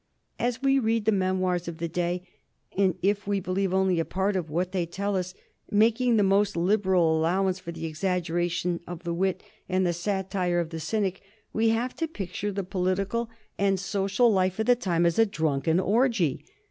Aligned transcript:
As 0.39 0.63
we 0.63 0.79
read 0.79 1.05
the 1.05 1.11
memoirs 1.11 1.67
of 1.67 1.77
the 1.77 1.87
day, 1.87 2.27
and 2.75 2.95
if 3.03 3.27
we 3.27 3.39
believe 3.39 3.71
only 3.71 3.99
a 3.99 4.03
part 4.03 4.35
of 4.35 4.49
what 4.49 4.71
they 4.71 4.83
tell 4.87 5.15
us, 5.15 5.35
making 5.69 6.17
the 6.17 6.23
most 6.23 6.57
liberal 6.57 7.15
allowance 7.19 7.59
for 7.59 7.71
the 7.71 7.85
exaggeration 7.85 8.79
of 8.87 9.03
the 9.03 9.13
wit 9.13 9.43
and 9.69 9.85
the 9.85 9.93
satire 9.93 10.59
of 10.59 10.71
the 10.71 10.79
cynic, 10.79 11.21
we 11.53 11.69
have 11.69 11.95
to 11.97 12.07
picture 12.07 12.51
the 12.51 12.63
political 12.63 13.29
and 13.59 13.79
social 13.79 14.33
life 14.33 14.57
of 14.57 14.65
the 14.65 14.75
time 14.75 15.05
as 15.05 15.19
a 15.19 15.25
drunken 15.27 15.79
orgy. 15.79 16.43